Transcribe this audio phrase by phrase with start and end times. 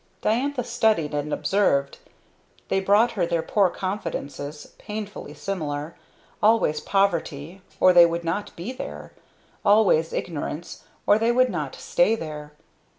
[0.23, 1.99] Diantha studied and observed.
[2.69, 5.93] They brought her their poor confidences, painfully similar.
[6.41, 9.13] Always poverty or they would not be there.
[9.63, 12.51] Always ignorance, or they would not stay there.